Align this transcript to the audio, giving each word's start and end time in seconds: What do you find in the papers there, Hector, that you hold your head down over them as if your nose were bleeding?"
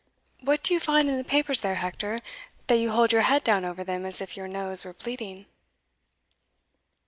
What 0.39 0.63
do 0.63 0.73
you 0.73 0.79
find 0.79 1.07
in 1.09 1.19
the 1.19 1.23
papers 1.23 1.59
there, 1.59 1.75
Hector, 1.75 2.21
that 2.65 2.77
you 2.79 2.89
hold 2.89 3.11
your 3.11 3.21
head 3.21 3.43
down 3.43 3.63
over 3.63 3.83
them 3.83 4.03
as 4.03 4.19
if 4.19 4.35
your 4.35 4.47
nose 4.47 4.83
were 4.83 4.93
bleeding?" 4.93 5.45